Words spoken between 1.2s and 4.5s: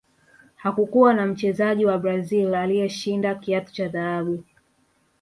mchezaji wa brazil aliyeshinda kiatu cha dhahabu